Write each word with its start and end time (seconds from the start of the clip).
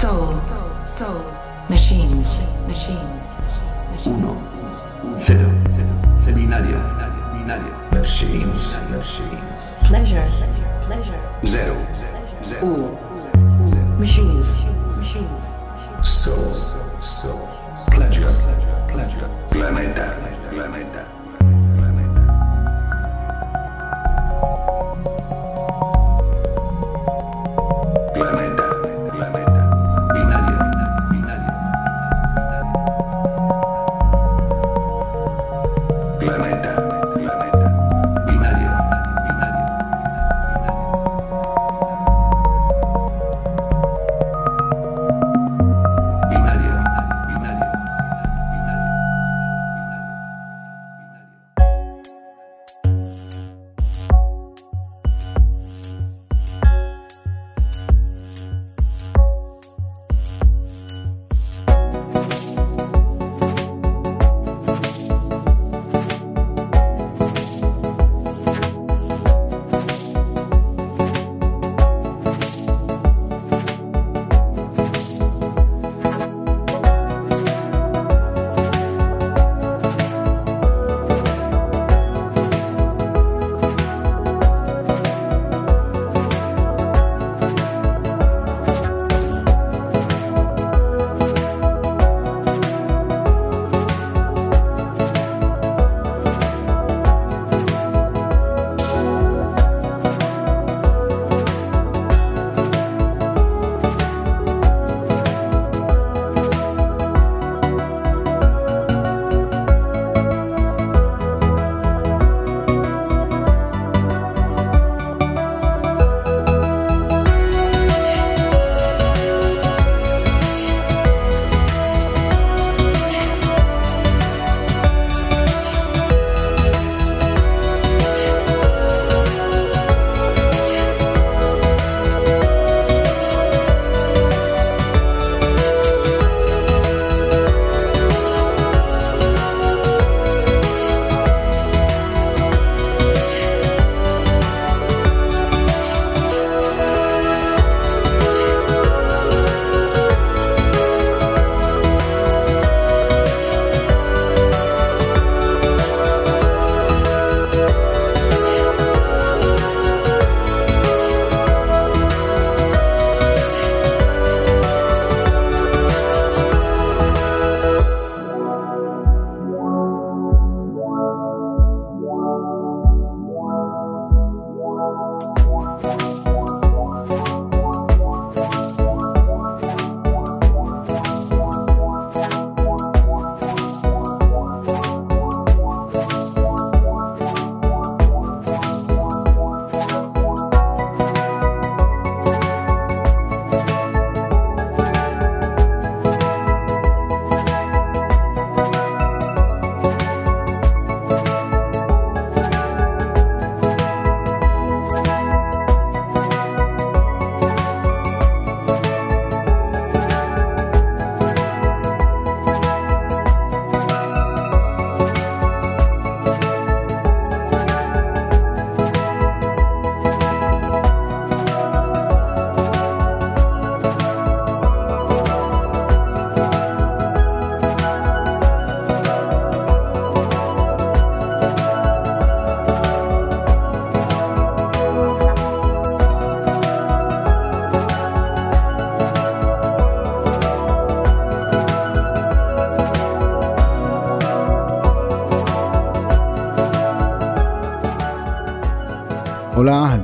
Soul, 0.00 0.34
soul, 0.82 1.20
machines, 1.68 2.42
machines. 2.66 3.38
Uno, 4.06 4.40
cero, 5.18 5.50
binario, 6.34 6.80
binario. 7.34 7.74
Machines, 7.92 8.80
machines. 8.88 9.74
Pleasure, 9.88 10.26
pleasure. 10.86 11.20
Zero, 11.44 11.76
Uno, 12.62 12.98
machines, 13.98 14.56
machines. 14.96 15.52
soul, 16.02 16.54
soul. 17.02 17.46
Pleasure, 17.90 18.32
pleasure. 18.88 19.28
Planeta, 19.50 20.16
planeta. 20.16 20.48
Planeta, 20.50 20.99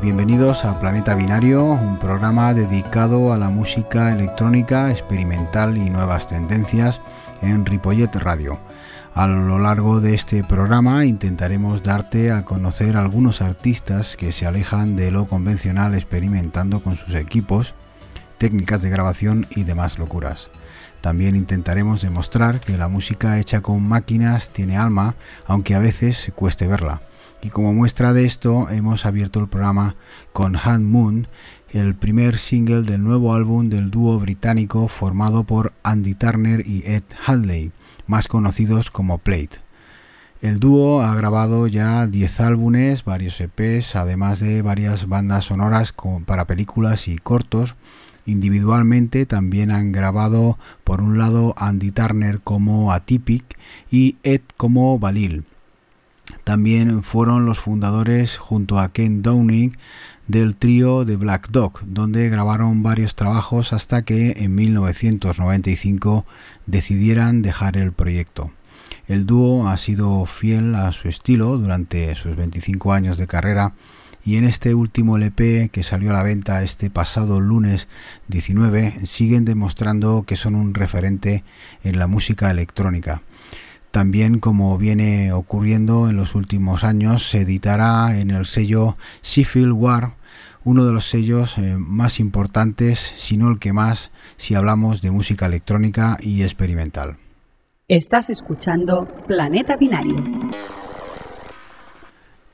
bienvenidos 0.07 0.65
a 0.65 0.79
Planeta 0.79 1.17
Binario, 1.17 1.65
un 1.65 1.99
programa 1.99 2.55
dedicado 2.55 3.33
a 3.33 3.39
la 3.39 3.51
música 3.51 4.13
electrónica, 4.13 4.93
experimental 4.93 5.77
y 5.77 5.91
nuevas 5.91 6.29
tendencias 6.29 7.01
en 7.43 7.67
Ripollet 7.67 8.15
Radio. 8.15 8.61
A 9.17 9.27
lo 9.27 9.59
largo 9.59 10.01
de 10.01 10.15
este 10.15 10.45
programa 10.45 11.05
intentaremos 11.07 11.83
darte 11.83 12.31
a 12.31 12.45
conocer 12.45 12.97
algunos 12.97 13.43
artistas 13.43 14.17
que 14.17 14.31
se 14.31 14.47
alejan 14.47 14.95
de 14.95 15.11
lo 15.11 15.27
convencional 15.27 15.97
experimentando 15.97 16.79
con 16.79 16.97
sus 16.97 17.17
equipos, 17.17 17.75
técnicas 18.39 18.83
de 18.83 18.91
grabación 18.91 19.49
y 19.51 19.65
demás 19.65 19.99
locuras. 19.99 20.51
También 21.01 21.35
intentaremos 21.35 22.01
demostrar 22.01 22.61
que 22.61 22.79
la 22.79 22.87
música 22.87 23.41
hecha 23.41 23.61
con 23.61 23.83
máquinas 23.83 24.51
tiene 24.51 24.77
alma, 24.77 25.17
aunque 25.49 25.75
a 25.75 25.81
veces 25.81 26.31
cueste 26.37 26.69
verla. 26.69 27.01
Y 27.43 27.51
como 27.51 27.73
muestra 27.73 28.13
de 28.13 28.25
esto 28.25 28.69
hemos 28.71 29.07
abierto 29.07 29.41
el 29.41 29.49
programa 29.49 29.95
con 30.33 30.57
Hand 30.57 30.85
Moon, 30.85 31.29
el 31.71 31.95
primer 31.95 32.39
single 32.39 32.83
del 32.83 33.05
nuevo 33.05 33.35
álbum 33.35 33.69
del 33.69 33.91
dúo 33.91 34.19
británico 34.19 34.89
formado 34.89 35.45
por 35.45 35.73
Andy 35.83 36.15
Turner 36.15 36.67
y 36.67 36.83
Ed 36.87 37.03
Hadley, 37.27 37.73
más 38.07 38.29
conocidos 38.29 38.91
como 38.91 39.19
Plate. 39.19 39.61
El 40.43 40.61
dúo 40.61 41.03
ha 41.03 41.15
grabado 41.15 41.67
ya 41.67 42.07
10 42.07 42.41
álbumes, 42.41 43.05
varios 43.05 43.41
EPs, 43.41 43.97
además 43.97 44.41
de 44.41 44.63
varias 44.63 45.09
bandas 45.09 45.47
sonoras 45.47 45.95
para 46.27 46.47
películas 46.47 47.09
y 47.09 47.17
cortos. 47.17 47.75
Individualmente 48.27 49.25
también 49.25 49.71
han 49.71 49.93
grabado 49.93 50.59
por 50.85 51.01
un 51.01 51.17
lado 51.17 51.55
Andy 51.57 51.91
Turner 51.91 52.41
como 52.41 52.93
Atypic 52.93 53.45
y 53.91 54.17
Ed 54.25 54.43
como 54.57 54.99
Balil. 54.99 55.45
También 56.45 57.03
fueron 57.03 57.47
los 57.47 57.59
fundadores 57.59 58.37
junto 58.37 58.79
a 58.79 58.91
Ken 58.91 59.23
Downing 59.23 59.77
del 60.29 60.57
trío 60.57 61.05
de 61.05 61.17
Black 61.17 61.51
Dog, 61.51 61.81
donde 61.87 62.29
grabaron 62.29 62.83
varios 62.83 63.15
trabajos 63.15 63.73
hasta 63.73 64.03
que 64.03 64.35
en 64.39 64.55
1995 64.55 66.25
decidieran 66.67 67.43
dejar 67.43 67.77
el 67.77 67.93
proyecto. 67.93 68.51
El 69.07 69.25
dúo 69.25 69.69
ha 69.69 69.77
sido 69.77 70.27
fiel 70.27 70.75
a 70.75 70.91
su 70.93 71.09
estilo 71.09 71.59
durante 71.59 72.15
sus 72.17 72.37
25 72.37 72.93
años 72.93 73.19
de 73.19 73.29
carrera 73.29 73.73
y 74.25 74.37
en 74.37 74.45
este 74.45 74.75
último 74.75 75.17
LP 75.17 75.69
que 75.71 75.85
salió 75.85 76.11
a 76.11 76.15
la 76.15 76.25
venta 76.25 76.65
este 76.65 76.91
pasado 76.91 77.41
lunes 77.41 77.87
19 78.27 79.07
siguen 79.07 79.45
demostrando 79.45 80.25
que 80.27 80.35
son 80.35 80.57
un 80.57 80.75
referente 80.75 81.45
en 81.85 82.01
la 82.01 82.09
música 82.09 82.51
electrónica. 82.51 83.23
También, 83.97 84.41
como 84.41 84.77
viene 84.77 85.33
ocurriendo 85.33 86.11
en 86.11 86.19
los 86.19 86.35
últimos 86.35 86.85
años, 86.85 87.31
se 87.31 87.41
editará 87.41 88.21
en 88.21 88.31
el 88.31 88.45
sello 88.45 88.99
Seafield 89.23 89.73
War, 89.73 90.11
uno 90.65 90.85
de 90.85 90.93
los 90.93 91.09
sellos 91.09 91.57
eh, 91.57 91.79
más 91.79 92.21
importantes, 92.21 92.99
si 92.99 93.39
no 93.39 93.49
el 93.49 93.59
que 93.59 93.73
más, 93.73 94.11
si 94.37 94.55
hablamos 94.55 95.01
de 95.01 95.13
música 95.13 95.47
electrónica 95.47 96.19
y 96.21 96.43
experimental. 96.43 97.17
Estás 97.89 98.29
escuchando 98.29 99.07
Planeta 99.27 99.77
Binario. 99.77 100.23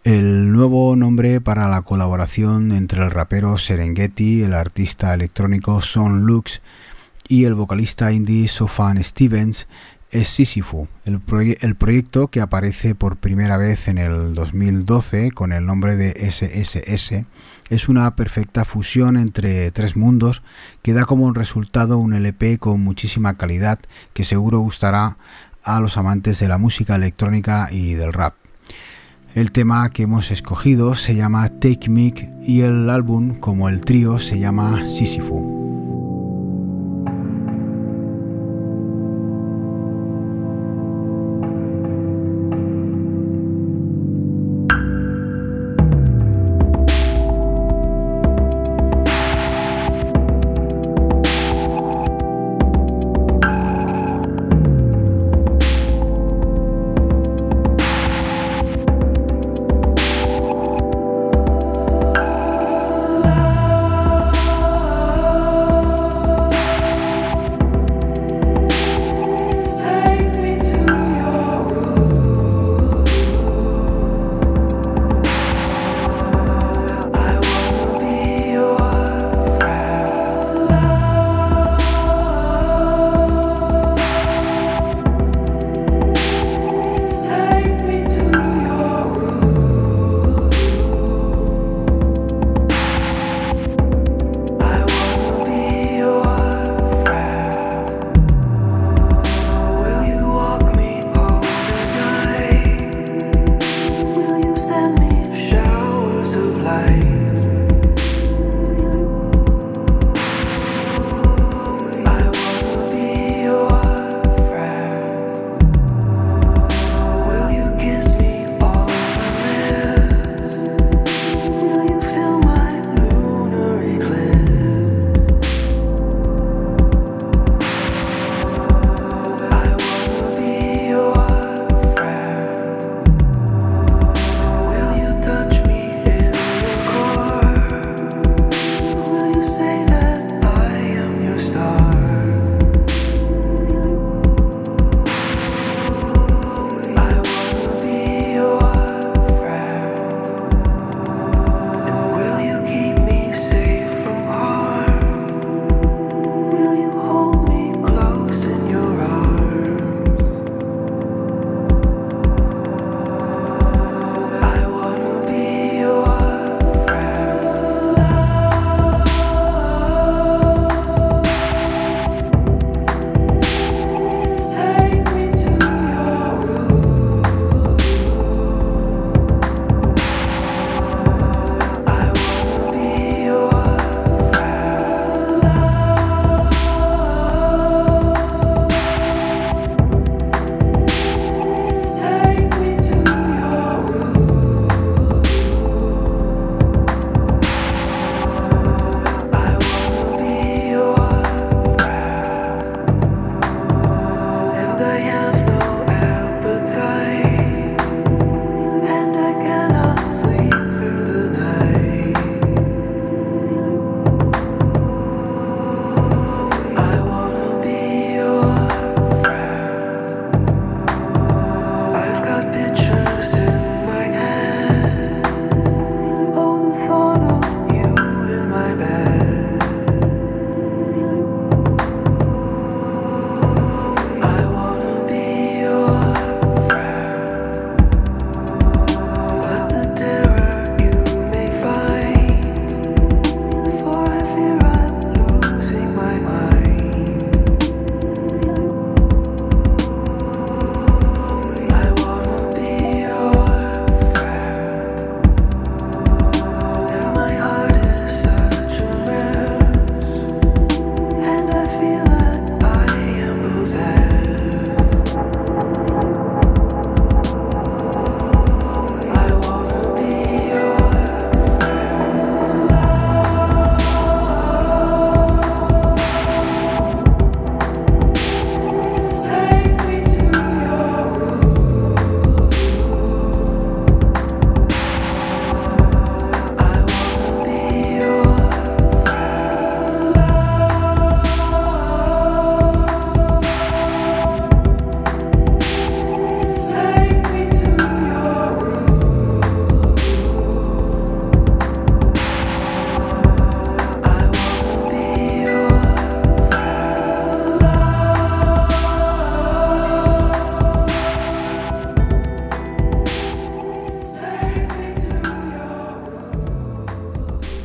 El 0.05 0.53
nuevo 0.53 0.95
nombre 0.95 1.41
para 1.41 1.67
la 1.67 1.83
colaboración 1.83 2.71
entre 2.71 3.03
el 3.03 3.11
rapero 3.11 3.59
Serengeti, 3.59 4.45
el 4.45 4.55
artista 4.55 5.13
electrónico 5.13 5.83
Son 5.83 6.21
Lux 6.21 6.63
y 7.27 7.47
el 7.47 7.55
vocalista 7.55 8.13
indie 8.13 8.47
Sofan 8.47 9.03
Stevens 9.03 9.67
es 10.13 10.29
Sisyphus, 10.29 10.89
el, 11.07 11.21
proyecto 11.75 12.29
que 12.29 12.43
aparece 12.43 12.95
por 12.95 13.17
primera 13.17 13.57
vez 13.57 13.89
en 13.89 13.97
el 13.97 14.35
2012 14.35 15.31
con 15.31 15.53
el 15.53 15.65
nombre 15.65 15.97
de 15.97 16.13
SSS, 16.31 17.25
es 17.71 17.89
una 17.89 18.15
perfecta 18.15 18.67
fusión 18.67 19.17
entre 19.17 19.71
tres 19.71 19.97
mundos 19.97 20.43
que 20.83 20.93
da 20.93 21.07
como 21.07 21.33
resultado 21.33 21.97
un 21.97 22.13
LP 22.13 22.59
con 22.59 22.83
muchísima 22.83 23.39
calidad 23.39 23.79
que 24.13 24.25
seguro 24.25 24.59
gustará 24.61 25.17
a 25.65 25.81
los 25.81 25.97
amantes 25.97 26.39
de 26.39 26.49
la 26.49 26.59
música 26.59 26.95
electrónica 26.95 27.69
y 27.71 27.95
del 27.95 28.13
rap. 28.13 28.35
El 29.35 29.51
tema 29.51 29.89
que 29.89 30.03
hemos 30.03 30.31
escogido 30.31 30.95
se 30.95 31.15
llama 31.15 31.49
Take 31.49 31.89
Me 31.89 32.13
y 32.43 32.61
el 32.61 32.91
álbum, 32.91 33.41
como 33.41 33.71
el 33.71 33.81
trío, 33.81 34.19
se 34.19 34.39
llama 34.39 34.87
Sisyphus. 34.87 36.02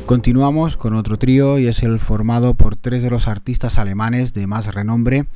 Continuamos 0.08 0.78
con 0.78 0.94
otro 0.94 1.18
trío 1.18 1.58
y 1.58 1.66
es 1.66 1.82
el 1.82 1.98
formado 1.98 2.54
por 2.54 2.76
tres 2.76 3.02
de 3.02 3.10
los 3.10 3.28
artistas 3.28 3.76
alemanes 3.76 4.32
de 4.32 4.46
más 4.46 4.74
renombre 4.74 5.26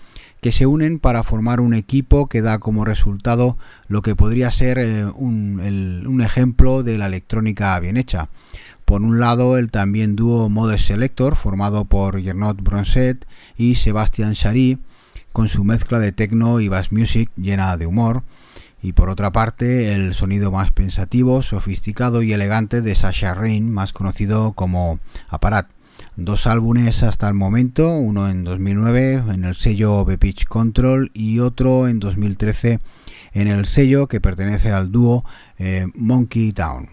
que 0.41 0.51
se 0.51 0.65
unen 0.65 0.99
para 0.99 1.25
formar 1.25 1.61
un 1.61 1.75
equipo 1.75 2.27
que 2.27 2.41
da 2.41 2.59
como 2.59 2.87
resultado 2.87 3.59
lo 3.87 4.01
que 4.01 4.17
podría 4.17 4.51
ser 4.51 4.79
eh, 4.79 5.05
un, 5.05 6.23
ejemplo 6.25 6.83
de 6.83 6.97
la 6.97 7.05
electrónica 7.05 7.79
bien 7.81 7.99
hecha. 7.99 8.31
Por 8.87 9.03
un 9.03 9.21
lado, 9.21 9.59
el 9.59 9.71
también 9.71 10.17
dúo 10.17 10.49
Mode 10.49 10.79
Selector, 10.79 11.37
formado 11.37 11.85
por 11.85 12.19
Gernot 12.23 12.63
Bronset 12.63 13.27
y 13.59 13.75
Sebastian 13.75 14.33
Chary, 14.33 14.79
con 15.35 15.49
su 15.49 15.65
mezcla 15.65 15.99
de 15.99 16.13
techno 16.13 16.61
y 16.61 16.69
bass 16.69 16.93
music 16.93 17.31
llena 17.37 17.77
de 17.77 17.85
humor 17.85 18.23
y 18.83 18.93
por 18.93 19.09
otra 19.09 19.31
parte 19.31 19.95
el 19.95 20.13
sonido 20.13 20.51
más 20.51 20.73
pensativo, 20.73 21.43
sofisticado 21.43 22.23
y 22.23 22.33
elegante 22.33 22.83
de 22.83 22.95
Sasha 22.95 23.33
Rain, 23.33 23.71
más 23.71 23.93
conocido 23.93 24.53
como 24.53 24.99
Aparat. 25.29 25.69
Dos 26.17 26.47
álbumes 26.47 27.03
hasta 27.03 27.29
el 27.29 27.35
momento, 27.35 27.91
uno 27.95 28.29
en 28.29 28.45
2009 28.45 29.23
en 29.29 29.45
el 29.45 29.55
sello 29.55 30.05
The 30.07 30.19
Pitch 30.19 30.47
Control 30.47 31.11
y 31.15 31.39
otro 31.39 31.89
en 31.89 32.01
2013 32.01 32.81
en 33.33 33.49
el 33.49 33.67
sello 33.67 34.09
que 34.09 34.21
pertenece 34.21 34.73
al 34.73 34.93
dúo 34.93 35.25
eh, 35.59 35.87
Monkey 35.95 36.53
Town. 36.53 36.91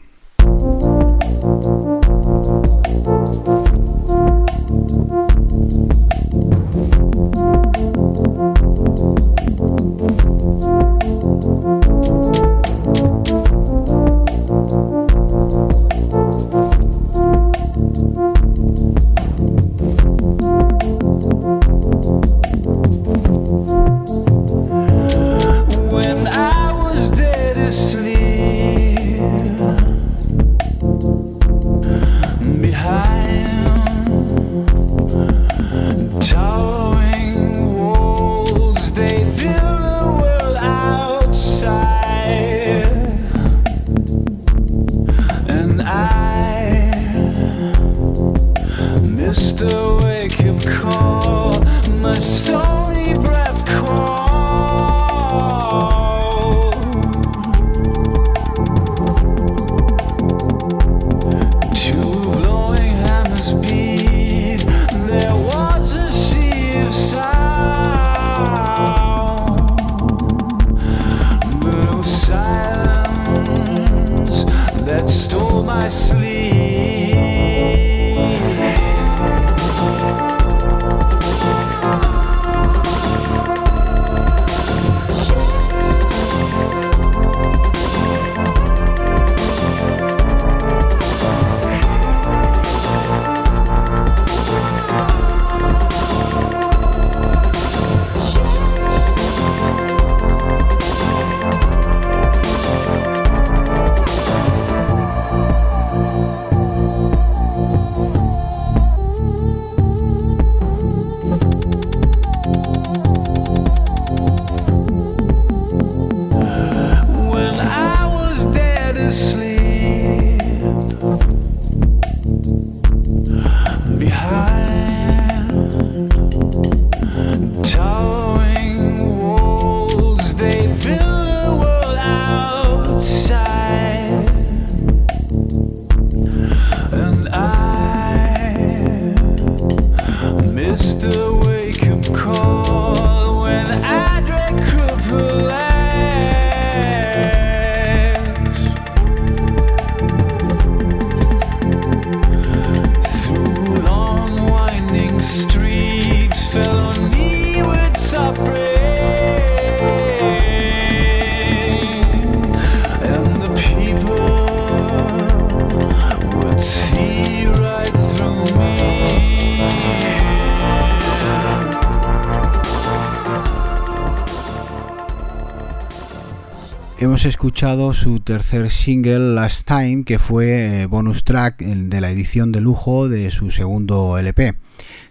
Escuchado 177.26 177.94
su 177.94 178.20
tercer 178.20 178.70
single 178.70 179.34
Last 179.34 179.66
Time, 179.66 180.04
que 180.04 180.20
fue 180.20 180.82
eh, 180.82 180.86
bonus 180.86 181.24
track 181.24 181.60
de 181.60 182.02
la 182.02 182.12
edición 182.12 182.52
de 182.52 182.60
lujo 182.60 183.08
de 183.08 183.32
su 183.32 183.52
segundo 183.52 184.18
LP. 184.18 184.56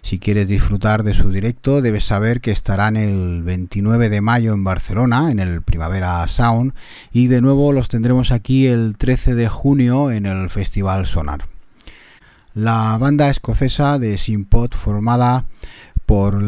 Si 0.01 0.19
quieres 0.19 0.47
disfrutar 0.47 1.03
de 1.03 1.15
su 1.15 1.31
directo, 1.31 1.81
debes 1.81 2.03
saber 2.03 2.41
que 2.41 2.51
estarán 2.51 2.95
el 2.95 3.41
29 3.41 4.09
de 4.09 4.21
mayo 4.21 4.53
en 4.53 4.63
Barcelona, 4.63 5.31
en 5.31 5.39
el 5.39 5.63
Primavera 5.63 6.27
Sound, 6.27 6.73
y 7.11 7.27
de 7.27 7.41
nuevo 7.41 7.71
los 7.71 7.89
tendremos 7.89 8.31
aquí 8.31 8.67
el 8.67 8.95
13 8.95 9.33
de 9.33 9.49
junio 9.49 10.11
en 10.11 10.27
el 10.27 10.49
Festival 10.51 11.07
Sonar. 11.07 11.47
La 12.53 12.97
banda 12.99 13.29
escocesa 13.29 13.97
de 13.97 14.17
Simpot, 14.17 14.75
formada 14.75 15.45
por 16.05 16.41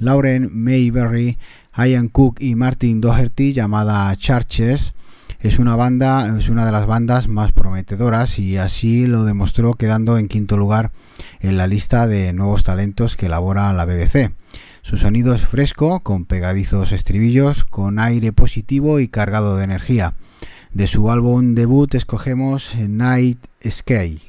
Lauren 0.00 0.50
Mayberry, 0.52 1.38
Ian 1.86 2.08
Cook 2.08 2.40
y 2.40 2.54
Martin 2.54 3.00
Doherty, 3.00 3.52
llamada 3.52 4.14
Churches, 4.16 4.94
es 5.40 5.60
una 5.60 5.76
banda, 5.76 6.36
es 6.36 6.48
una 6.48 6.66
de 6.66 6.72
las 6.72 6.86
bandas 6.86 7.28
más 7.28 7.52
prometedoras 7.52 8.40
y 8.40 8.56
así 8.56 9.06
lo 9.06 9.22
demostró 9.22 9.74
quedando 9.74 10.18
en 10.18 10.26
quinto 10.26 10.56
lugar 10.56 10.90
en 11.38 11.56
la 11.56 11.68
lista 11.68 12.08
de 12.08 12.32
nuevos 12.32 12.64
talentos 12.64 13.14
que 13.14 13.26
elabora 13.26 13.72
la 13.72 13.84
BBC. 13.84 14.32
Su 14.82 14.96
sonido 14.96 15.34
es 15.34 15.46
fresco, 15.46 16.00
con 16.00 16.24
pegadizos 16.24 16.90
estribillos, 16.90 17.62
con 17.64 18.00
aire 18.00 18.32
positivo 18.32 18.98
y 18.98 19.08
cargado 19.08 19.56
de 19.56 19.64
energía. 19.64 20.14
De 20.72 20.86
su 20.86 21.10
álbum 21.10 21.54
debut 21.54 21.94
escogemos 21.94 22.74
Night 22.74 23.38
Sky. 23.64 24.27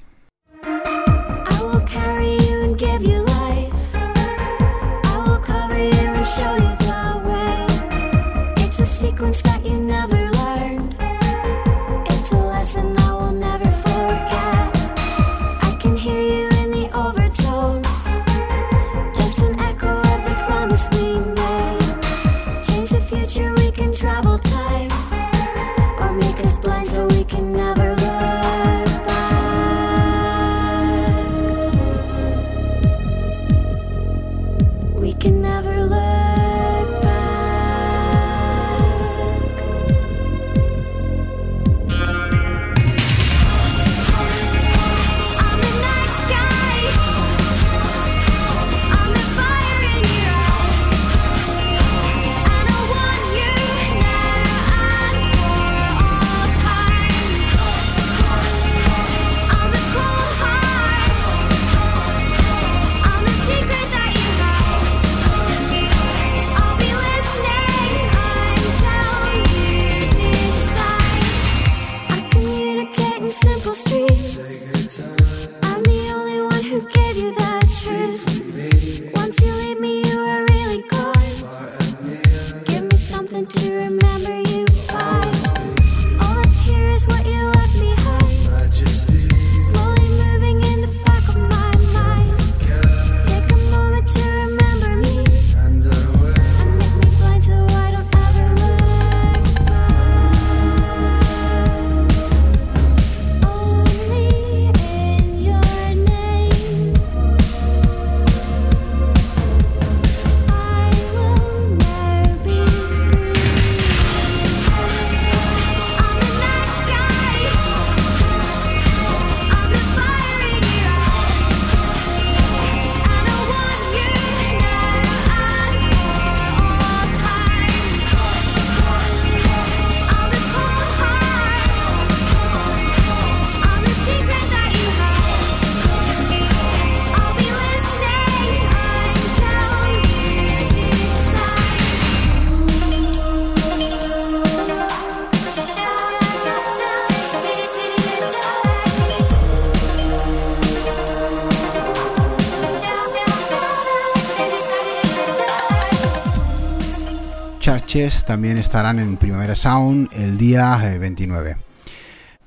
También 158.26 158.58
estarán 158.58 158.98
en 159.00 159.18
Primavera 159.18 159.56
Sound 159.56 160.08
el 160.14 160.38
día 160.38 160.78
29. 160.78 161.52
Eh, 161.52 161.56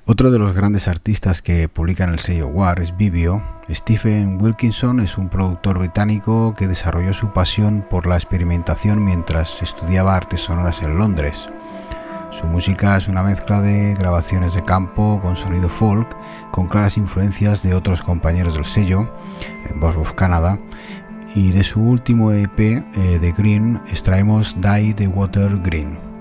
Otro 0.07 0.31
de 0.31 0.39
los 0.39 0.55
grandes 0.55 0.89
artistas 0.89 1.43
que 1.43 1.69
publican 1.69 2.11
el 2.11 2.21
sello 2.21 2.49
War 2.49 2.81
es 2.81 2.97
Vivio. 2.97 3.43
Stephen 3.69 4.41
Wilkinson 4.41 5.01
es 5.01 5.19
un 5.19 5.29
productor 5.29 5.79
británico 5.79 6.55
que 6.57 6.69
desarrolló 6.69 7.13
su 7.13 7.35
pasión 7.35 7.85
por 7.91 8.07
la 8.07 8.15
experimentación 8.15 9.05
mientras 9.05 9.61
estudiaba 9.61 10.17
artes 10.17 10.41
sonoras 10.41 10.81
en 10.81 10.97
Londres. 10.97 11.51
Su 12.31 12.47
música 12.47 12.97
es 12.97 13.07
una 13.07 13.23
mezcla 13.23 13.61
de 13.61 13.95
grabaciones 13.95 14.55
de 14.55 14.65
campo 14.65 15.21
con 15.21 15.37
sonido 15.37 15.69
folk, 15.69 16.17
con 16.51 16.67
claras 16.67 16.97
influencias 16.97 17.63
de 17.63 17.75
otros 17.75 18.01
compañeros 18.01 18.55
del 18.55 18.65
sello, 18.65 19.07
Boss 19.75 19.97
of 19.97 20.15
Canada, 20.15 20.59
y 21.35 21.51
de 21.51 21.63
su 21.65 21.81
último 21.81 22.33
EP 22.33 22.59
eh, 22.59 22.83
de 23.21 23.33
Green 23.33 23.81
extraemos 23.91 24.57
Die 24.61 24.95
the 24.95 25.07
Water 25.09 25.59
Green. 25.59 26.12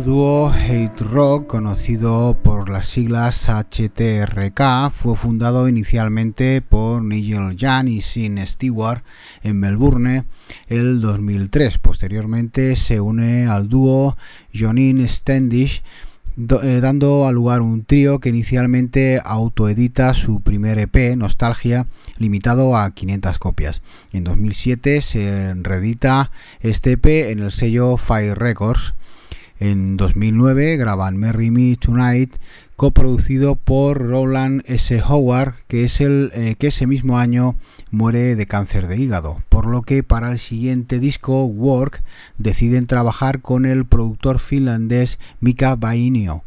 Dúo 0.00 0.50
Hate 0.50 1.02
Rock, 1.04 1.46
conocido 1.46 2.36
por 2.42 2.68
las 2.68 2.86
siglas 2.86 3.48
HTRK, 3.48 4.90
fue 4.92 5.16
fundado 5.16 5.68
inicialmente 5.68 6.60
por 6.60 7.02
Nigel 7.02 7.56
Jan 7.58 7.88
y 7.88 8.02
Sin 8.02 8.44
Stewart 8.46 9.02
en 9.42 9.58
Melbourne 9.58 10.26
el 10.66 11.00
2003. 11.00 11.78
Posteriormente 11.78 12.76
se 12.76 13.00
une 13.00 13.46
al 13.46 13.68
dúo 13.68 14.16
Jonin 14.54 15.08
Standish, 15.08 15.82
eh, 16.36 16.80
dando 16.80 17.26
a 17.26 17.32
lugar 17.32 17.62
un 17.62 17.84
trío 17.84 18.20
que 18.20 18.28
inicialmente 18.28 19.20
autoedita 19.24 20.12
su 20.14 20.42
primer 20.42 20.78
EP, 20.78 21.16
Nostalgia, 21.16 21.86
limitado 22.18 22.76
a 22.76 22.90
500 22.90 23.38
copias. 23.38 23.82
En 24.12 24.24
2007 24.24 25.00
se 25.00 25.54
reedita 25.54 26.30
este 26.60 26.92
EP 26.92 27.06
en 27.30 27.38
el 27.38 27.52
sello 27.52 27.96
Fire 27.96 28.38
Records 28.38 28.94
en 29.58 29.96
2009 29.96 30.76
graban 30.76 31.16
Merry 31.16 31.50
Me 31.50 31.76
Tonight, 31.76 32.36
coproducido 32.76 33.56
por 33.56 33.98
Roland 33.98 34.62
S. 34.66 35.00
Howard, 35.02 35.54
que, 35.66 35.84
es 35.84 36.00
el, 36.00 36.30
eh, 36.34 36.56
que 36.58 36.68
ese 36.68 36.86
mismo 36.86 37.18
año 37.18 37.56
muere 37.90 38.36
de 38.36 38.46
cáncer 38.46 38.86
de 38.86 38.96
hígado, 38.98 39.42
por 39.48 39.66
lo 39.66 39.82
que 39.82 40.02
para 40.02 40.32
el 40.32 40.38
siguiente 40.38 41.00
disco, 41.00 41.44
Work, 41.44 42.02
deciden 42.38 42.86
trabajar 42.86 43.40
con 43.40 43.64
el 43.64 43.86
productor 43.86 44.38
finlandés 44.38 45.18
Mika 45.40 45.74
Bainio. 45.74 46.45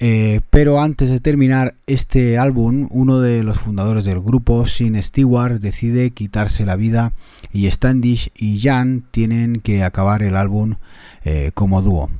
Eh, 0.00 0.40
pero 0.50 0.80
antes 0.80 1.08
de 1.08 1.20
terminar 1.20 1.76
este 1.86 2.36
álbum, 2.36 2.88
uno 2.90 3.20
de 3.20 3.44
los 3.44 3.58
fundadores 3.58 4.04
del 4.04 4.20
grupo, 4.20 4.66
Sin 4.66 5.00
Stewart, 5.00 5.60
decide 5.60 6.10
quitarse 6.10 6.66
la 6.66 6.76
vida 6.76 7.12
y 7.52 7.70
Standish 7.70 8.30
y 8.36 8.60
Jan 8.60 9.04
tienen 9.10 9.60
que 9.60 9.84
acabar 9.84 10.22
el 10.22 10.36
álbum 10.36 10.76
eh, 11.24 11.52
como 11.54 11.80
dúo. 11.80 12.10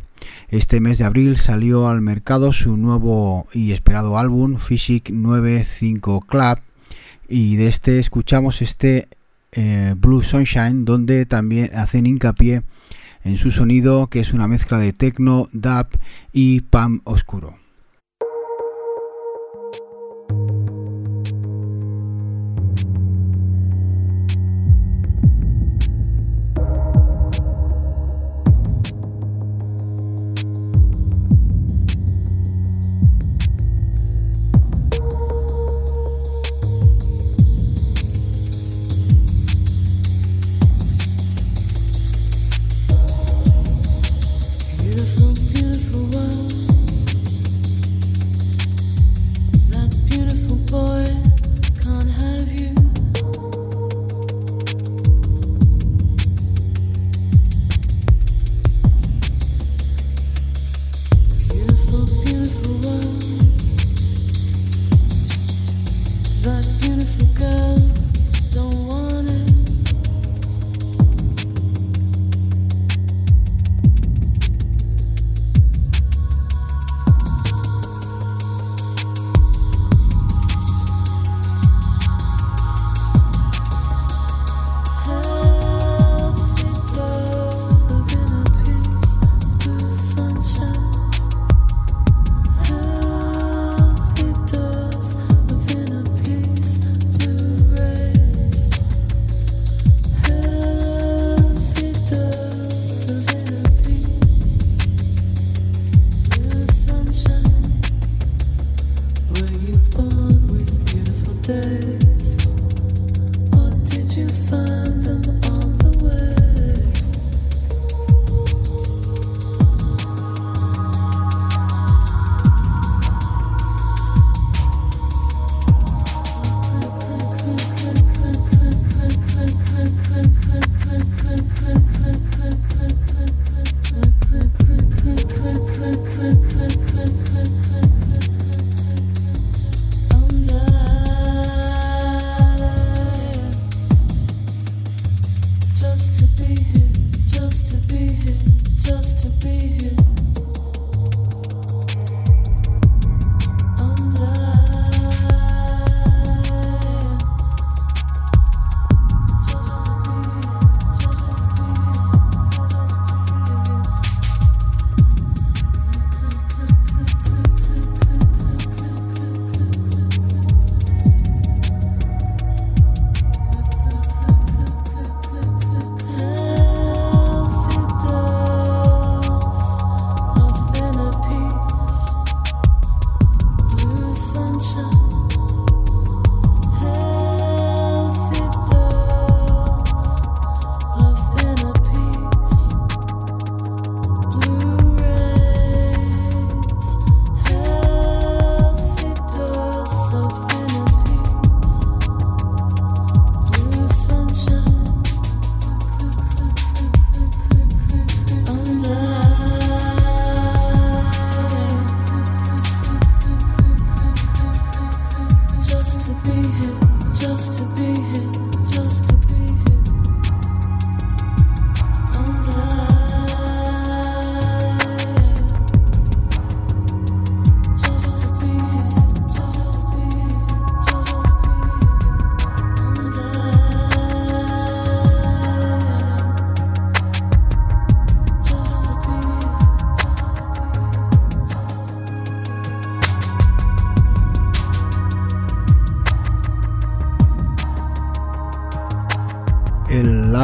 Este 0.49 0.81
mes 0.81 0.99
de 0.99 1.05
abril 1.05 1.37
salió 1.37 1.89
al 1.89 2.01
mercado 2.01 2.53
su 2.53 2.77
nuevo 2.77 3.47
y 3.53 3.73
esperado 3.73 4.19
álbum 4.19 4.59
Physic 4.59 5.11
95 5.11 6.21
Club 6.23 6.59
y 7.29 7.57
de 7.57 7.67
este 7.67 7.99
escuchamos 7.99 8.63
este 8.63 9.09
eh, 9.53 9.95
Blue 9.97 10.23
Sunshine 10.23 10.85
donde 10.85 11.27
también 11.27 11.71
hacen 11.75 12.07
hincapié 12.07 12.63
en 13.25 13.37
su 13.37 13.51
sonido 13.51 14.07
que 14.07 14.21
es 14.21 14.33
una 14.33 14.49
mezcla 14.49 14.79
de 14.79 14.93
techno, 14.93 15.49
dub 15.53 15.89
y 16.33 16.61
pam 16.61 17.01
oscuro. 17.05 17.64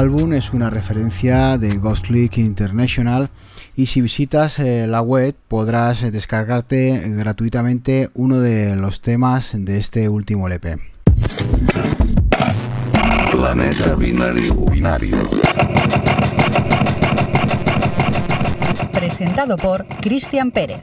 Álbum 0.01 0.33
es 0.33 0.55
una 0.55 0.71
referencia 0.71 1.59
de 1.59 1.77
Ghost 1.77 2.09
League 2.09 2.41
International 2.41 3.29
y 3.77 3.85
si 3.85 4.01
visitas 4.01 4.59
eh, 4.59 4.87
la 4.87 5.03
web 5.03 5.35
podrás 5.47 6.03
eh, 6.03 6.11
descargarte 6.11 7.03
gratuitamente 7.09 8.09
uno 8.15 8.41
de 8.41 8.77
los 8.77 9.03
temas 9.03 9.51
de 9.53 9.77
este 9.77 10.09
último 10.09 10.49
LP. 10.49 10.79
Planeta 13.31 13.95
Binario. 13.95 14.55
Binario. 14.71 15.19
Presentado 18.91 19.59
por 19.59 19.85
Cristian 20.01 20.51
Pérez. 20.51 20.81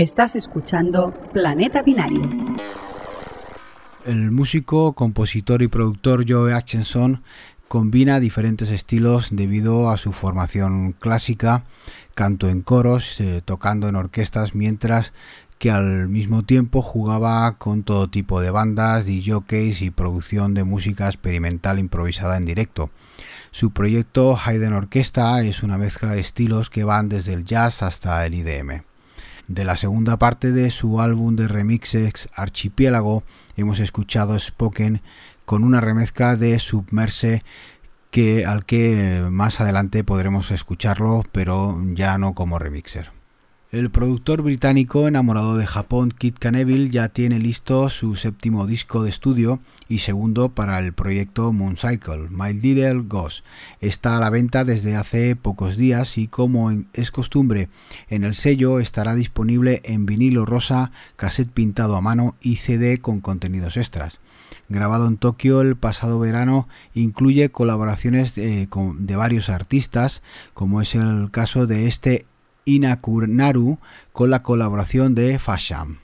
Estás 0.00 0.34
escuchando 0.34 1.12
Planeta 1.34 1.82
Binario. 1.82 2.26
El 4.06 4.30
músico, 4.30 4.94
compositor 4.94 5.60
y 5.60 5.68
productor 5.68 6.24
Joe 6.26 6.54
Atkinson 6.54 7.22
combina 7.68 8.18
diferentes 8.18 8.70
estilos 8.70 9.28
debido 9.30 9.90
a 9.90 9.98
su 9.98 10.12
formación 10.12 10.92
clásica, 10.92 11.64
canto 12.14 12.48
en 12.48 12.62
coros, 12.62 13.20
eh, 13.20 13.42
tocando 13.44 13.88
en 13.88 13.96
orquestas, 13.96 14.54
mientras 14.54 15.12
que 15.58 15.70
al 15.70 16.08
mismo 16.08 16.44
tiempo 16.44 16.80
jugaba 16.80 17.58
con 17.58 17.82
todo 17.82 18.08
tipo 18.08 18.40
de 18.40 18.50
bandas, 18.50 19.04
DJs 19.04 19.82
y 19.82 19.90
producción 19.90 20.54
de 20.54 20.64
música 20.64 21.08
experimental 21.08 21.78
improvisada 21.78 22.38
en 22.38 22.46
directo. 22.46 22.88
Su 23.50 23.72
proyecto 23.72 24.38
Hayden 24.42 24.72
Orquesta 24.72 25.42
es 25.42 25.62
una 25.62 25.76
mezcla 25.76 26.12
de 26.12 26.20
estilos 26.20 26.70
que 26.70 26.84
van 26.84 27.10
desde 27.10 27.34
el 27.34 27.44
jazz 27.44 27.82
hasta 27.82 28.24
el 28.24 28.32
IDM. 28.32 28.89
De 29.50 29.64
la 29.64 29.76
segunda 29.76 30.16
parte 30.16 30.52
de 30.52 30.70
su 30.70 31.00
álbum 31.00 31.34
de 31.34 31.48
remixes 31.48 32.28
Archipiélago 32.36 33.24
hemos 33.56 33.80
escuchado 33.80 34.38
Spoken 34.38 35.02
con 35.44 35.64
una 35.64 35.80
remezcla 35.80 36.36
de 36.36 36.56
Submerse 36.60 37.42
que 38.12 38.46
al 38.46 38.64
que 38.64 39.26
más 39.28 39.60
adelante 39.60 40.04
podremos 40.04 40.52
escucharlo, 40.52 41.24
pero 41.32 41.82
ya 41.94 42.16
no 42.16 42.32
como 42.32 42.60
remixer. 42.60 43.10
El 43.72 43.88
productor 43.88 44.42
británico 44.42 45.06
enamorado 45.06 45.56
de 45.56 45.64
Japón, 45.64 46.10
Kit 46.10 46.40
Caneville, 46.40 46.90
ya 46.90 47.08
tiene 47.08 47.38
listo 47.38 47.88
su 47.88 48.16
séptimo 48.16 48.66
disco 48.66 49.04
de 49.04 49.10
estudio 49.10 49.60
y 49.88 49.98
segundo 49.98 50.48
para 50.48 50.80
el 50.80 50.92
proyecto 50.92 51.52
Mooncycle, 51.52 52.30
My 52.30 52.52
Little 52.52 53.04
Ghost. 53.06 53.44
Está 53.80 54.16
a 54.16 54.20
la 54.20 54.28
venta 54.28 54.64
desde 54.64 54.96
hace 54.96 55.36
pocos 55.36 55.76
días 55.76 56.18
y 56.18 56.26
como 56.26 56.72
es 56.94 57.12
costumbre 57.12 57.68
en 58.08 58.24
el 58.24 58.34
sello 58.34 58.80
estará 58.80 59.14
disponible 59.14 59.82
en 59.84 60.04
vinilo 60.04 60.44
rosa, 60.44 60.90
cassette 61.14 61.52
pintado 61.52 61.94
a 61.94 62.00
mano 62.00 62.34
y 62.40 62.56
CD 62.56 62.98
con 62.98 63.20
contenidos 63.20 63.76
extras. 63.76 64.18
Grabado 64.68 65.06
en 65.06 65.16
Tokio 65.16 65.60
el 65.60 65.76
pasado 65.76 66.18
verano, 66.18 66.66
incluye 66.92 67.50
colaboraciones 67.50 68.34
de, 68.34 68.68
de 68.98 69.16
varios 69.16 69.48
artistas, 69.48 70.24
como 70.54 70.82
es 70.82 70.96
el 70.96 71.30
caso 71.30 71.68
de 71.68 71.86
este 71.86 72.26
Inakurnaru 72.64 73.78
con 74.12 74.30
la 74.30 74.42
colaboración 74.42 75.14
de 75.14 75.38
Fasham. 75.38 75.98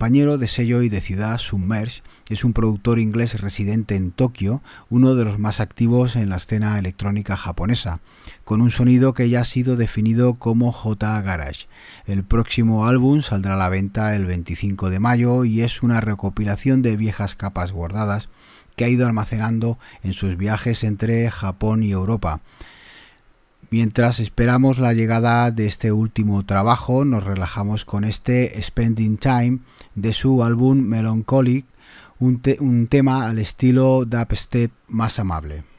Compañero 0.00 0.38
de 0.38 0.46
sello 0.46 0.80
y 0.80 0.88
de 0.88 1.02
ciudad 1.02 1.36
Submerge 1.36 2.00
es 2.30 2.42
un 2.42 2.54
productor 2.54 2.98
inglés 2.98 3.38
residente 3.38 3.96
en 3.96 4.12
Tokio, 4.12 4.62
uno 4.88 5.14
de 5.14 5.26
los 5.26 5.38
más 5.38 5.60
activos 5.60 6.16
en 6.16 6.30
la 6.30 6.36
escena 6.36 6.78
electrónica 6.78 7.36
japonesa, 7.36 8.00
con 8.44 8.62
un 8.62 8.70
sonido 8.70 9.12
que 9.12 9.28
ya 9.28 9.42
ha 9.42 9.44
sido 9.44 9.76
definido 9.76 10.32
como 10.32 10.72
J 10.72 11.20
Garage. 11.20 11.66
El 12.06 12.24
próximo 12.24 12.86
álbum 12.86 13.20
saldrá 13.20 13.56
a 13.56 13.58
la 13.58 13.68
venta 13.68 14.16
el 14.16 14.24
25 14.24 14.88
de 14.88 15.00
mayo 15.00 15.44
y 15.44 15.60
es 15.60 15.82
una 15.82 16.00
recopilación 16.00 16.80
de 16.80 16.96
viejas 16.96 17.36
capas 17.36 17.70
guardadas 17.70 18.30
que 18.76 18.86
ha 18.86 18.88
ido 18.88 19.06
almacenando 19.06 19.78
en 20.02 20.14
sus 20.14 20.38
viajes 20.38 20.82
entre 20.82 21.30
Japón 21.30 21.82
y 21.82 21.90
Europa. 21.90 22.40
Mientras 23.70 24.18
esperamos 24.18 24.80
la 24.80 24.94
llegada 24.94 25.52
de 25.52 25.66
este 25.66 25.92
último 25.92 26.44
trabajo, 26.44 27.04
nos 27.04 27.22
relajamos 27.22 27.84
con 27.84 28.04
este 28.04 28.60
Spending 28.60 29.16
Time 29.16 29.60
de 29.94 30.12
su 30.12 30.42
álbum 30.42 30.80
Melancholic, 30.80 31.66
un, 32.18 32.88
tema 32.88 33.28
al 33.28 33.38
estilo 33.38 34.04
dubstep 34.04 34.72
más 34.88 35.20
amable. 35.20 35.69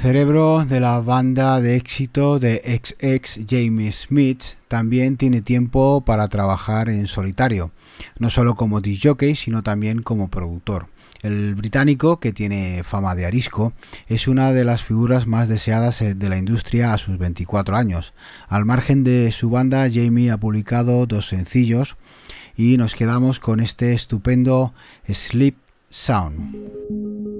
Cerebro 0.00 0.64
de 0.64 0.78
la 0.78 1.00
banda 1.00 1.60
de 1.60 1.74
éxito 1.74 2.38
de 2.38 2.62
ex 2.64 3.40
Jamie 3.48 3.90
Smith 3.90 4.54
también 4.68 5.16
tiene 5.16 5.42
tiempo 5.42 6.02
para 6.02 6.28
trabajar 6.28 6.88
en 6.88 7.08
solitario, 7.08 7.72
no 8.20 8.30
solo 8.30 8.54
como 8.54 8.80
disc 8.80 9.04
sino 9.34 9.64
también 9.64 10.02
como 10.02 10.28
productor. 10.28 10.86
El 11.22 11.56
británico, 11.56 12.20
que 12.20 12.32
tiene 12.32 12.84
fama 12.84 13.16
de 13.16 13.26
arisco, 13.26 13.72
es 14.06 14.28
una 14.28 14.52
de 14.52 14.64
las 14.64 14.84
figuras 14.84 15.26
más 15.26 15.48
deseadas 15.48 16.00
eh, 16.00 16.14
de 16.14 16.28
la 16.28 16.38
industria 16.38 16.94
a 16.94 16.98
sus 16.98 17.18
24 17.18 17.74
años. 17.74 18.14
Al 18.46 18.64
margen 18.64 19.02
de 19.02 19.32
su 19.32 19.50
banda, 19.50 19.88
Jamie 19.92 20.30
ha 20.30 20.36
publicado 20.36 21.06
dos 21.06 21.26
sencillos 21.26 21.96
y 22.56 22.76
nos 22.76 22.94
quedamos 22.94 23.40
con 23.40 23.58
este 23.58 23.94
estupendo 23.94 24.72
Sleep 25.08 25.56
Sound. 25.90 27.37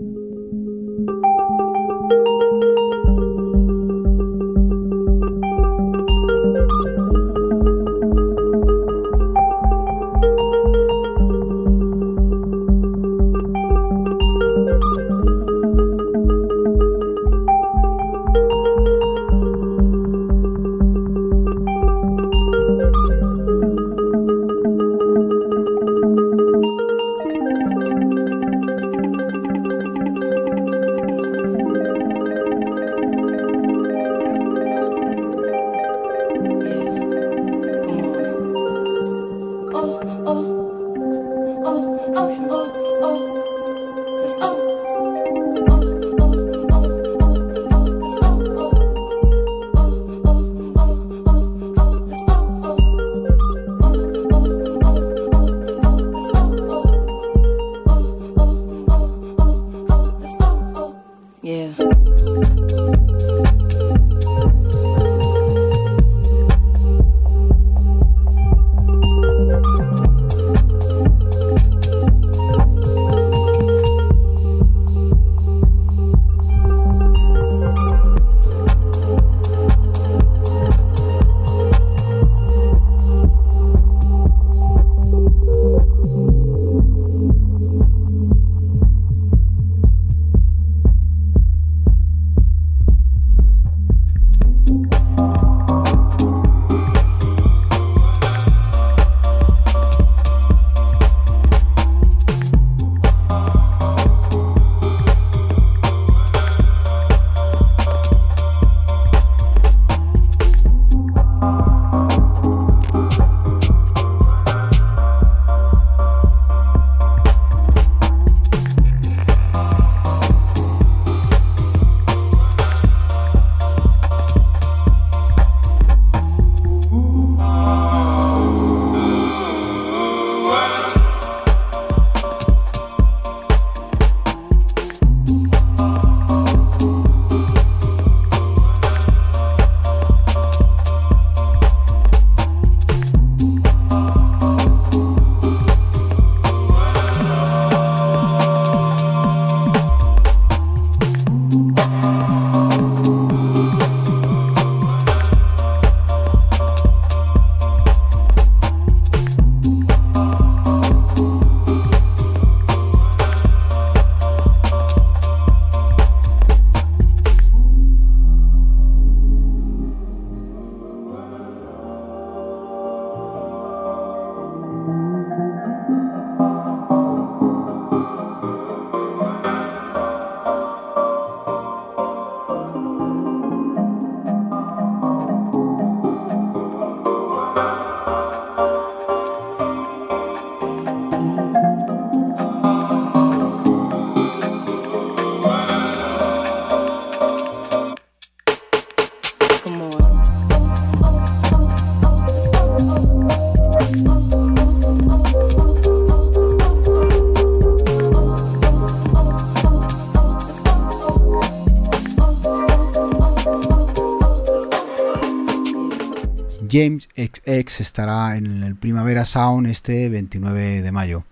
James 216.70 217.08
XX 217.16 217.80
estará 217.80 218.36
en 218.36 218.62
el 218.62 218.76
Primavera 218.76 219.24
Sound 219.24 219.66
este 219.66 220.08
29 220.08 220.82
de 220.82 220.92
mayo. 220.92 221.24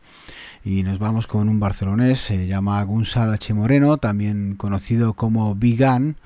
Y 0.65 0.83
nos 0.83 0.99
vamos 0.99 1.27
con 1.27 1.49
un 1.49 1.61
barcelonés, 1.61 2.21
se 2.21 2.47
llama 2.47 2.83
Gunsal 2.83 3.33
H. 3.33 3.55
Moreno, 3.55 3.99
también 3.99 4.57
conocido 4.57 5.15
como 5.15 5.55
Bigan, 5.55 6.17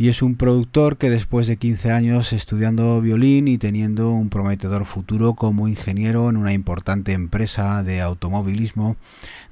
y 0.00 0.08
es 0.08 0.22
un 0.22 0.34
productor 0.34 0.96
que 0.96 1.10
después 1.10 1.46
de 1.46 1.58
15 1.58 1.92
años 1.92 2.32
estudiando 2.32 3.02
violín 3.02 3.48
y 3.48 3.58
teniendo 3.58 4.08
un 4.08 4.30
prometedor 4.30 4.86
futuro 4.86 5.34
como 5.34 5.68
ingeniero 5.68 6.30
en 6.30 6.38
una 6.38 6.54
importante 6.54 7.12
empresa 7.12 7.82
de 7.82 8.00
automovilismo, 8.00 8.96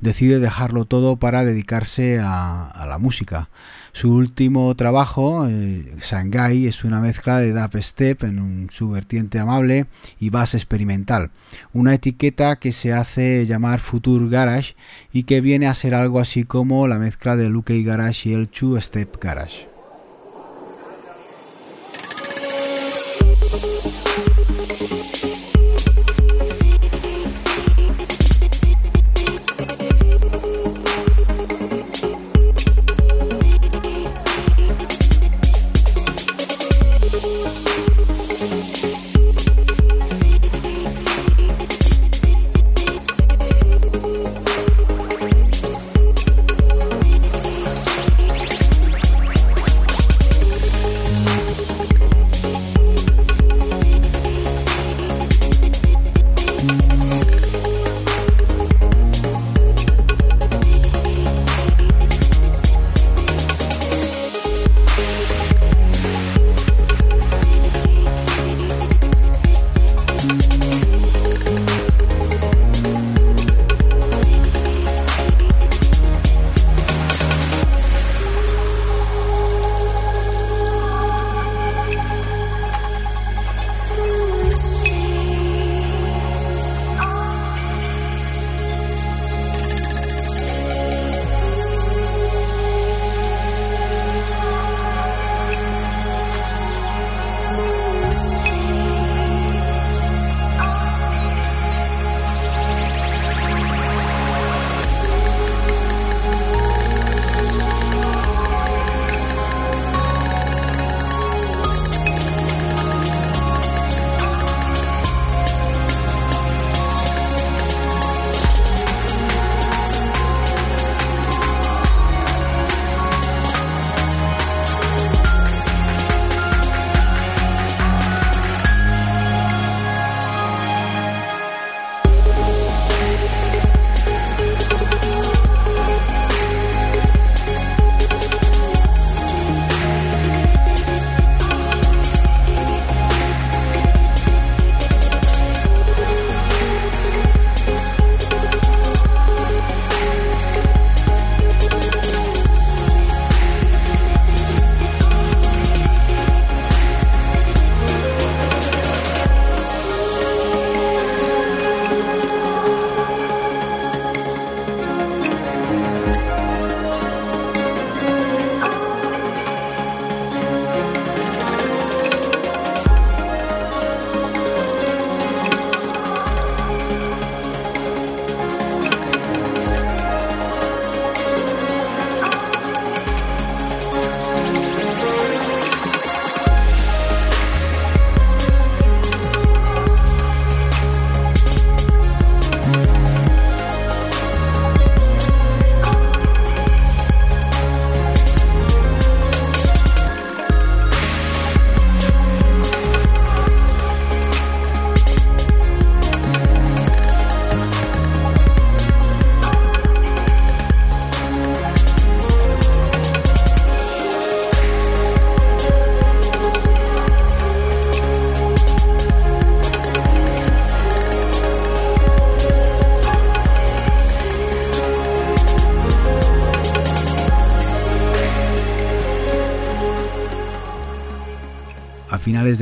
decide 0.00 0.38
dejarlo 0.38 0.86
todo 0.86 1.16
para 1.16 1.44
dedicarse 1.44 2.18
a, 2.18 2.86
la 2.88 2.96
música. 2.96 3.50
Su 3.92 4.14
último 4.14 4.74
trabajo, 4.74 5.46
eh, 5.46 5.94
Shanghai, 6.00 6.66
es 6.66 6.82
una 6.82 7.02
mezcla 7.02 7.40
de 7.40 7.52
dubstep 7.52 8.24
en 8.24 8.68
su 8.70 8.88
vertiente 8.88 9.38
amable 9.38 9.84
y 10.18 10.30
bass 10.30 10.54
experimental, 10.54 11.30
una 11.74 11.92
etiqueta 11.92 12.56
que 12.56 12.72
se 12.72 12.94
hace 12.94 13.44
llamar 13.44 13.80
Future 13.80 14.30
Garage 14.30 14.76
y 15.12 15.24
que 15.24 15.42
viene 15.42 15.66
a 15.66 15.74
ser 15.74 15.94
algo 15.94 16.20
así 16.20 16.44
como 16.44 16.88
la 16.88 16.98
mezcla 16.98 17.36
de 17.36 17.50
Luke 17.50 17.82
Garage 17.82 18.30
y 18.30 18.32
el 18.32 18.48
Two 18.48 18.80
Step 18.80 19.22
Garage. 19.22 19.77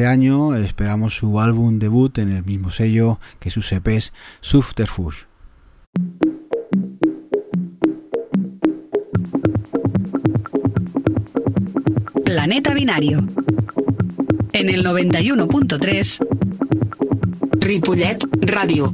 Año 0.06 0.56
esperamos 0.56 1.14
su 1.16 1.40
álbum 1.40 1.78
debut 1.78 2.18
en 2.18 2.30
el 2.30 2.44
mismo 2.44 2.70
sello 2.70 3.18
que 3.38 3.50
sus 3.50 3.70
EPs 3.72 4.12
Subterfuge. 4.40 5.26
Planeta 12.24 12.74
Binario. 12.74 13.26
En 14.52 14.68
el 14.68 14.84
91.3 14.84 16.26
Ripollet 17.60 18.18
Radio. 18.42 18.92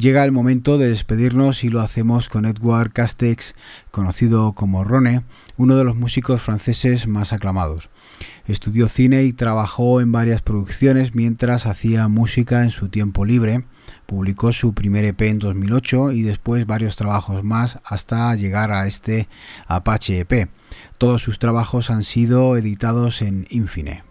Llega 0.00 0.24
el 0.24 0.32
momento 0.32 0.78
de 0.78 0.88
despedirnos 0.88 1.62
y 1.62 1.68
lo 1.68 1.82
hacemos 1.82 2.30
con 2.30 2.46
Edward 2.46 2.90
Castex, 2.90 3.54
conocido 3.90 4.54
como 4.54 4.82
Rone, 4.82 5.24
uno 5.58 5.76
de 5.76 5.84
los 5.84 5.94
músicos 5.94 6.40
franceses 6.40 7.06
más 7.06 7.34
aclamados. 7.34 7.90
Estudió 8.46 8.88
cine 8.88 9.24
y 9.24 9.34
trabajó 9.34 10.00
en 10.00 10.10
varias 10.10 10.40
producciones 10.40 11.14
mientras 11.14 11.66
hacía 11.66 12.08
música 12.08 12.62
en 12.62 12.70
su 12.70 12.88
tiempo 12.88 13.26
libre. 13.26 13.66
Publicó 14.06 14.52
su 14.52 14.72
primer 14.72 15.04
EP 15.04 15.20
en 15.20 15.38
2008 15.38 16.12
y 16.12 16.22
después 16.22 16.66
varios 16.66 16.96
trabajos 16.96 17.44
más 17.44 17.78
hasta 17.84 18.34
llegar 18.36 18.72
a 18.72 18.86
este 18.86 19.28
Apache 19.66 20.20
EP. 20.20 20.48
Todos 20.96 21.20
sus 21.20 21.38
trabajos 21.38 21.90
han 21.90 22.04
sido 22.04 22.56
editados 22.56 23.20
en 23.20 23.46
Infine. 23.50 24.09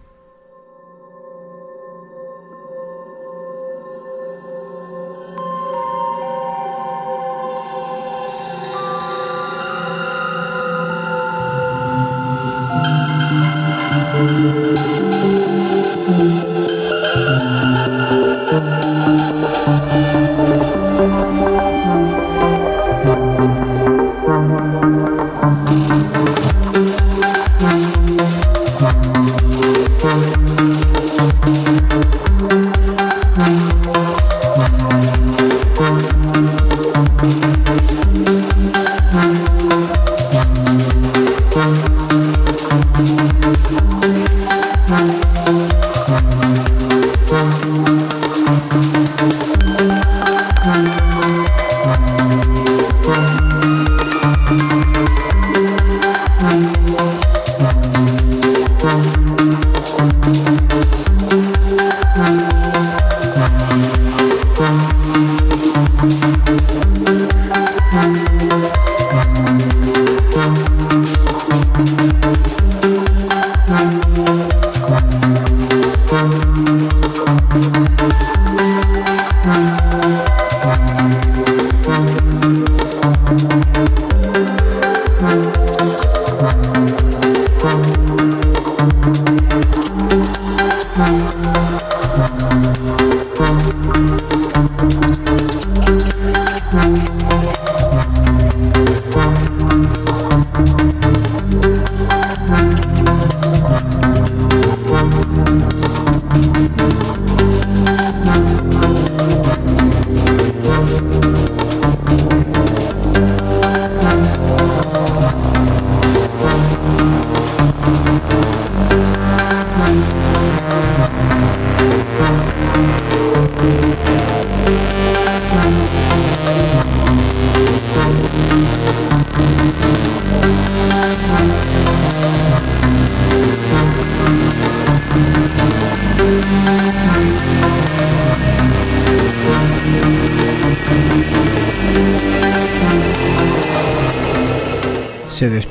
Se 96.72 97.49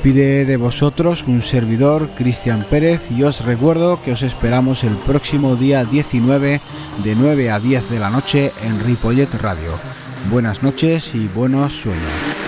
despide 0.09 0.45
de 0.45 0.57
vosotros 0.57 1.23
un 1.27 1.43
servidor, 1.43 2.09
Cristian 2.17 2.65
Pérez, 2.67 2.99
y 3.11 3.21
os 3.21 3.45
recuerdo 3.45 4.01
que 4.01 4.11
os 4.11 4.23
esperamos 4.23 4.83
el 4.83 4.95
próximo 4.95 5.55
día 5.55 5.85
19 5.85 6.61
de 7.03 7.15
9 7.15 7.51
a 7.51 7.59
10 7.59 7.91
de 7.91 7.99
la 7.99 8.09
noche 8.09 8.51
en 8.63 8.79
Ripollet 8.83 9.31
Radio. 9.39 9.73
Buenas 10.31 10.63
noches 10.63 11.13
y 11.13 11.27
buenos 11.27 11.73
sueños. 11.73 12.38